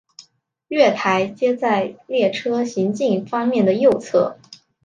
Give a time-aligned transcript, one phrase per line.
[0.69, 4.35] 月台皆在列车行进方面的右侧。